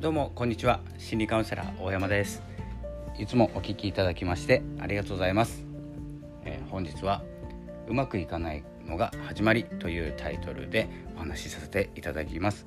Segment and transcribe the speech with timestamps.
[0.00, 0.80] どうもこんにちは。
[0.96, 2.42] 心理カウンセラー大山です。
[3.18, 5.66] いつもお聞きいただきましてありがとうございます、
[6.46, 7.22] えー、本日は
[7.86, 12.66] うまくいかないのが始まりというタイトルでお話しさせていただきます、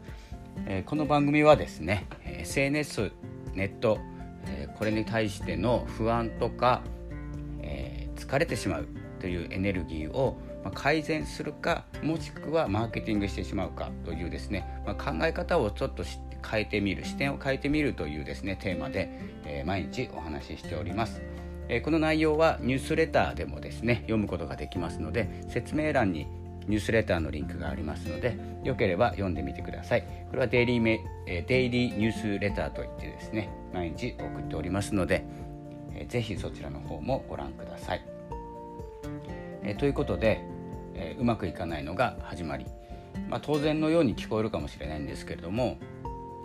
[0.67, 3.11] えー、この番組はですね SNS
[3.55, 3.97] ネット、
[4.45, 6.83] えー、これに対しての不安とか、
[7.63, 8.87] え疲れてしまう
[9.19, 10.37] というエネルギーを
[10.75, 19.09] 改善するかもしくはマーケティングしてしまうかというですね、まあ、考え方をちょっと知って変えてみる視点を変えてみるというですねテーマで、
[19.43, 21.19] え、毎日お話ししております、
[21.67, 26.27] え、この内容はニュースレターでもですね読むことができますので説明欄に
[26.67, 30.03] ニュースレターのリンクがありますのでよければ読んでみてください。
[30.29, 35.25] これはデイリーメ、え、デイリーニュースレターといってですね毎日送っておりますので、
[35.95, 38.05] えー、ぜひそちらの方もご覧ください、
[39.63, 40.39] え、ということで、
[40.93, 42.67] え、うまくいかないのが始まり。
[43.29, 45.77] まあ、当然のように聞こえるかもしれないんですけれども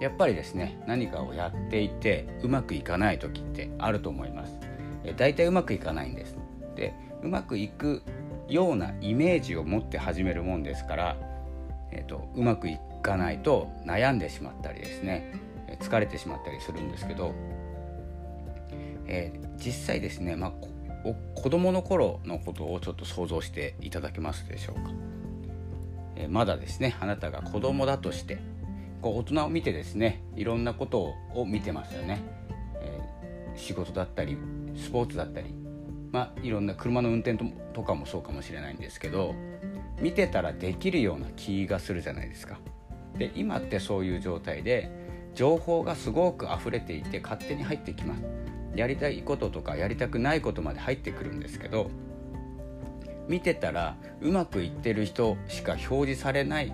[0.00, 4.58] やっぱりですね何かをやっていてうまくいかない時ってあると思います。
[5.04, 6.36] え大体うまくいかないんです。
[6.76, 8.02] でうまくいく
[8.48, 11.16] ようなイメージを持って始めるもんですから、
[11.92, 15.34] えーと、うまくいかないと悩んでしまったりですね
[15.80, 17.34] 疲れてしまったりするんですけど、
[19.06, 20.52] えー、実際ですね、まあ、
[21.34, 24.90] 子供の頃のことをちょっと想像していただけますでしょうか、
[26.16, 28.38] えー、まだですねあなたが子供だとして
[29.00, 32.20] こう大人を見てですねいろんなことを見てますよね、
[32.80, 34.36] えー、仕事だったり
[34.76, 35.54] スポーツだったり
[36.12, 37.38] まあいろんな車の運転
[37.74, 39.34] とかもそうかもしれないんですけど
[40.00, 42.58] 見てたらできるような気がするじゃないですか。
[43.18, 44.88] で今ってそういう状態で
[45.34, 48.22] 情報がすごく溢れていて勝手に入ってきます。
[48.76, 51.90] やりたいこととかやりたくないことまで入ってくるんですけど
[53.26, 56.72] 見てたらうまくいってる人しか表示されない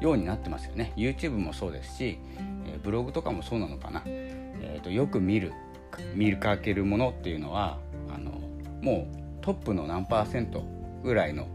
[0.00, 0.92] ようになってますよね。
[0.96, 2.18] YouTube もそうですし、
[2.66, 5.52] えブログとかもそうなのかな、えーと、よく見る
[6.14, 7.78] 見かけるものっていうのは
[8.12, 8.32] あの
[8.82, 10.64] もうトップの何パーセント
[11.02, 11.46] ぐらいの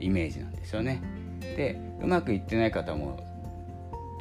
[0.00, 1.00] イメージなんですよね。
[1.40, 3.18] でうまくいってない方も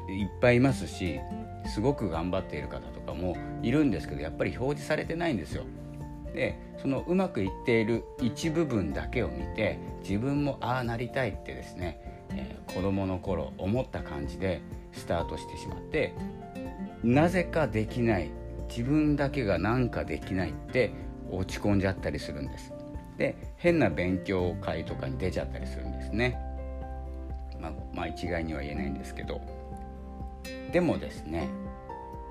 [0.10, 1.20] いっぱいいますし
[1.66, 5.64] すごく頑張っている方とかもいるんですけどやっぱり表示されてないんですよ。
[6.34, 16.14] でそのうまくいっている一部分だけを見て自分もああなりたいってですねえー、子供の頃思った感じでスタートしてしまって
[17.04, 18.32] なぜかできない
[18.70, 20.92] 自分だけが何かできないって
[21.32, 22.74] 落ち込んじゃったりするんです。
[23.18, 26.38] で変な勉強会とかに出ちゃったりするんですね。
[27.60, 29.42] まあ、まあ、一概には言えないんですけど。
[30.72, 31.48] でもですね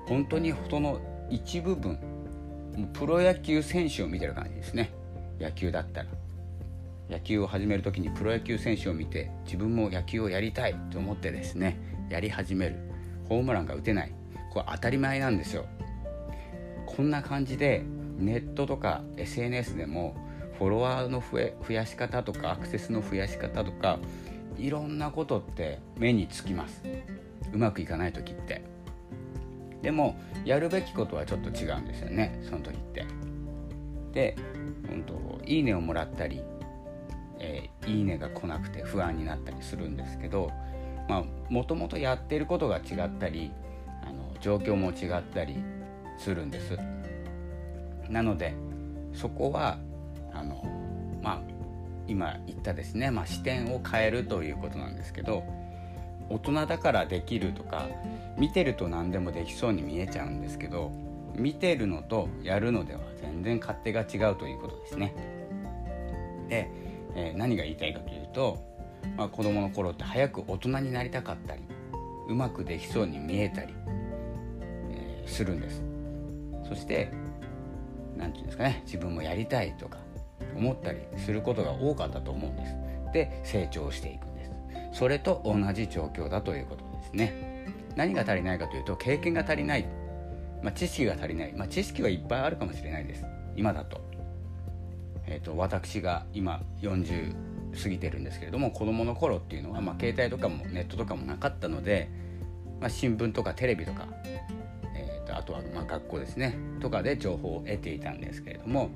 [0.07, 0.99] 本当にその
[1.29, 1.99] 一部分
[2.93, 4.91] プロ野球選手を見てる感じですね。
[5.39, 6.09] 野球だったら。
[7.09, 11.77] 野球を始める時にプロ野球選手を見て自分も野球をやりたいと思ってですね
[12.09, 12.77] やり始める。
[13.27, 14.11] ホームランが打てない。
[14.53, 15.65] これ当たり前なんですよ。
[16.85, 17.83] こんな感じで
[18.17, 20.15] ネットとか SNS でも
[20.57, 23.99] フォロワーの増え増やし方とかアクセスの増やし方とか
[24.57, 26.83] いろんなことって目につきます。
[27.53, 28.63] うまくいかない時って。
[29.81, 30.15] でも
[30.45, 32.39] やるべきことはちょっと違うんですよね。
[32.43, 33.05] その時って。
[34.13, 34.35] で
[34.87, 36.41] 本当いいねをもらったり
[37.45, 40.51] えー、いいねが来なくて不安になったりするんですけど
[41.49, 43.51] もともとやってることが違ったり
[44.01, 45.63] あの状況も違ったり
[46.17, 46.77] するんです
[48.09, 48.55] なので
[49.13, 49.77] そこは
[50.33, 50.63] あの
[51.21, 51.41] まあ
[52.07, 55.43] 今言ったですね、まあ、視点を変えるということなんですけど
[56.29, 57.87] 大人だからできるとか
[58.37, 60.91] 見てると何でもできそうに見えちゃうんですけど
[61.35, 65.13] 見てるのとやるのでは全然勝手が違うということですね。
[66.49, 66.69] で
[67.15, 68.57] えー、何が言いたいかというと、
[69.17, 71.61] まあ、子供の頃って早く大人になりたかったり
[72.27, 73.73] うまくできそうに見えたり、
[74.91, 75.81] えー、するんです。
[76.67, 77.11] そして
[78.17, 79.99] 何て言うんですかね自分もやりたいとか
[80.55, 82.75] 思ったりすることが多かったと思うんです。
[83.13, 84.51] で成長していくんです。
[84.99, 87.55] それと同じ状況だということですね。
[87.95, 89.85] 何が足りないかというと経験が足りない、
[90.61, 93.23] まあ、知識が足りない、まあ、知識はいっぱいあるかもしれないです。
[93.55, 94.01] 今だと。
[95.27, 97.35] えーと、私が今40
[97.81, 102.09] 過ぎてるんですけれども子どもの頃っていうのは、まあ、携帯とかもネットとかもなかったので、
[102.79, 104.07] まあ、新聞とかテレビとか、
[104.95, 108.89] えーと、あとはま学校ですねとかで情報を得ていたんですけれども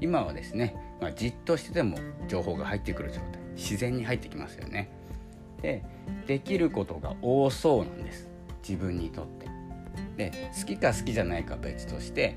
[0.00, 1.98] 今はですね、まあ、じっとしてても
[2.28, 4.90] 情報が入ってくる状態自然に入ってきますよね。
[5.62, 5.82] で
[6.26, 8.28] できることが多そうなんです
[8.68, 9.48] 自分にとって。
[10.16, 12.34] で好きか好きじゃないか別として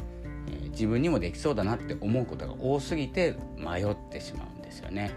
[0.78, 5.12] 自分にもできそうだなって思うことが多すぎて迷ってしまうんですよね。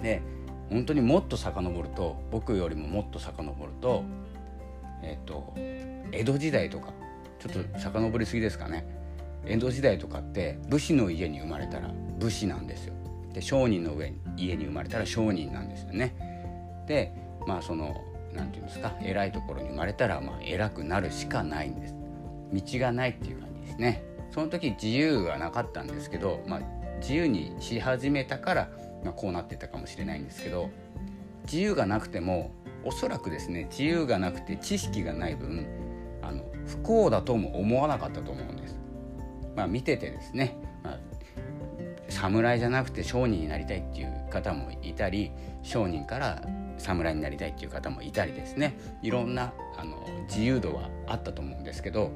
[0.00, 0.22] で
[0.70, 4.04] 本当にもっと遡ると僕よりももっと遡ると
[5.02, 5.52] えっ、と
[6.12, 6.94] 江戸時代とか
[7.38, 8.86] ちょっと遡りすぎですかね。
[9.44, 12.94] 江戸時代とかって武士の家に生まれたら武士なんですよ。
[13.34, 16.14] で商人の上家に生まれたら商人なんですよね。
[16.88, 17.12] で
[17.46, 18.02] まあその
[18.32, 21.94] 何て言うんですか偉いところに生まれたらまあ偉くなるしかないんです。
[22.50, 24.07] 道がないっていう感じですね。
[24.38, 26.60] その時自由がなかったんですけど、まあ、
[27.00, 28.68] 自由にし始めたから、
[29.02, 30.70] まあ、こうなってたかもしれないんですけど
[31.42, 32.52] 自由がなくても
[32.84, 35.66] おそらくですね自由がなくて知識がない分
[36.22, 38.78] あの不幸だとも思わなかったと思うんです。
[39.56, 40.98] まあ、見ててですね、まあ、
[42.08, 45.32] 侍じゃなくて商人になりたいっていう方もいたり
[45.64, 46.44] 商人から
[46.78, 49.96] 侍になりたいっていう方もいたりですねいろんなあの
[50.28, 52.12] 自由度はあったと思うんですけど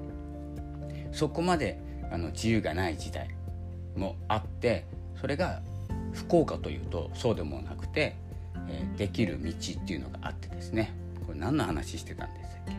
[1.10, 1.80] そこまで
[2.12, 3.28] あの自由がない時代
[3.96, 4.84] もあって
[5.20, 5.62] それが
[6.12, 8.16] 不幸かというとそうでもなくて、
[8.68, 10.92] えー、できる道っていうのがあってですね。
[11.26, 12.72] これ何の話してたんですっけ？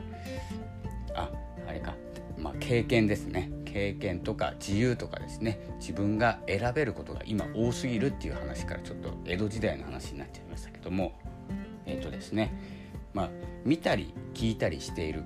[1.15, 1.31] あ
[1.67, 1.95] あれか、
[2.37, 3.49] まあ、経験ですね。
[3.65, 5.59] 経験とか自由とかですね。
[5.79, 11.13] 自分が選べることが今多すぎるっていう話からちょっと江戸時代の話になっちゃいましたけども。
[11.85, 12.53] えっ、ー、とですね。
[13.13, 13.29] まあ
[13.65, 15.23] 見たり聞いたりしている。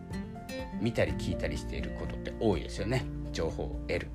[0.80, 3.04] 見たり聞いたりしていることって多いですよね。
[3.38, 4.08] 情報を得る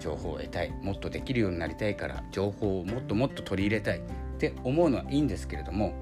[0.00, 4.00] 情報を得たいもっとできるようになりたいから情報をもっともっと取り入れたいっ
[4.38, 5.92] て思うのはいいんですけれども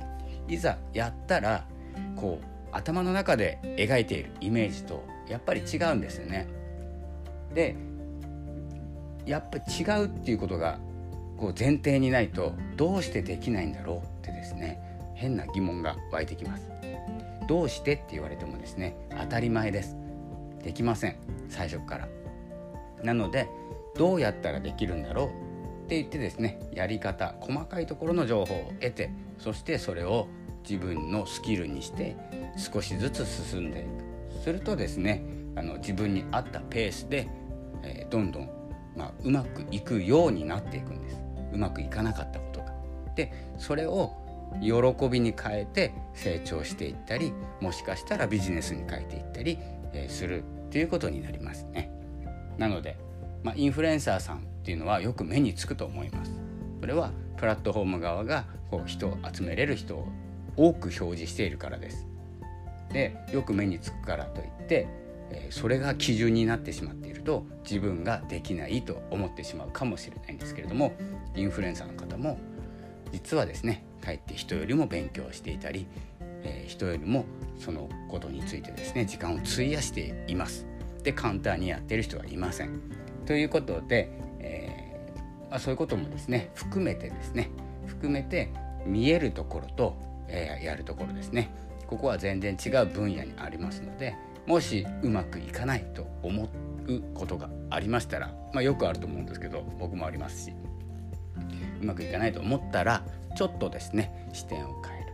[0.46, 1.66] いざやったら
[2.14, 6.46] こう頭の中で描いているイメージとやっぱり違うんですよね。
[7.52, 7.76] で
[9.26, 10.78] やっぱり違うっていうことが
[11.36, 14.80] こう前提にないとどうしてできないんだろうってですね
[15.14, 16.70] 変な疑問が湧いてきます。
[17.48, 19.96] どうしてって言われてもですね当たり前です。
[20.62, 21.16] できません
[21.48, 22.21] 最初から。
[23.02, 23.48] なので
[23.96, 25.26] どうやったらできるんだろう
[25.84, 30.28] って言ってですねやり方細かいところの情報を得てそしてそれを
[30.68, 32.16] 自分のスキルにして
[32.56, 35.24] 少しずつ進んでいくするとですね
[35.56, 37.28] あの自分に合ったペースで、
[37.82, 38.50] えー、どんどん、
[38.96, 41.16] まあ、うまくいくようになっていくんです
[41.52, 42.72] うまくいかなかったことが。
[43.14, 44.12] でそれを
[44.60, 49.58] 喜びに変えて成長していったりもしかしたらビジネスに変えていったり、
[49.92, 51.90] えー、するっていうことになりますね。
[52.58, 52.96] なので、
[53.42, 56.32] まあ、インフルエンサーさんっていうのはよく目につくと思います。
[56.80, 60.08] それはプラットフォーム側がこう人を集めれる人を
[60.56, 62.06] 多く表示しているからです。
[62.92, 64.86] でよく目につくからといって、
[65.30, 70.92] えー、それが基準になってしまっていると自分ができないと思ってしまうかもしれないんですけれども
[71.34, 72.38] インフルエンサーの方も
[73.12, 75.86] 実はですねかえって人よりも勉強していたり、
[76.42, 77.24] えー、人よりも
[77.58, 80.66] そのことについてですね時間を費やしています。
[81.02, 82.80] で簡単にやってる人はいません。
[83.26, 84.10] ということで、
[84.40, 87.50] えー、まあ、そういうこともですね含めてですね
[87.86, 88.52] 含めて
[88.84, 89.96] 見えるところと、
[90.28, 91.50] えー、やるところですね。
[91.86, 94.16] ここは全然違う分野にありますので
[94.46, 96.48] もしうまくいかないと思
[96.86, 100.54] うことがありましたら、まあ、よくあると思うんですけど僕もありますし
[101.82, 103.04] うまくいかないと思ったら
[103.36, 105.12] ちょっとですね視点を変える。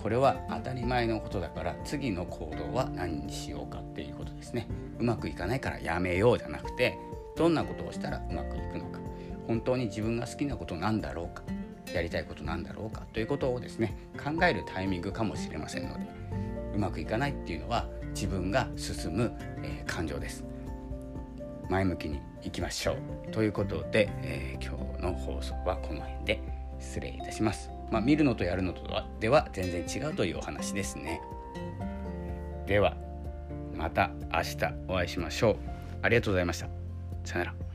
[0.00, 4.68] これは当たり前のことだから次の行動は何にしようかっていうことですね。
[5.00, 6.98] うまくいかないからやめようじゃなくて
[7.36, 9.00] どんなことをしたらうまくいくのか。
[9.46, 11.42] 本当に自分が好きなことなんだろうか。
[11.92, 13.02] やりたいことなんだろうか。
[13.12, 16.06] ということをですね考えるタイミングかもしれませんので
[16.74, 19.32] うまくいかないっていうのは自分が進む、
[19.62, 20.44] えー、感情です。
[21.68, 23.30] 前向きにいきましょう。
[23.30, 26.42] ということで、えー、今日の放送はこの辺で
[26.78, 27.70] 失礼いたします。
[27.90, 31.20] まあ、見るのとやるのとはでは全然違うというお話ですね。
[32.66, 33.09] では。
[33.80, 35.56] また明日お会いしましょう。
[36.02, 36.68] ありがとうございました。
[37.24, 37.69] さよなら。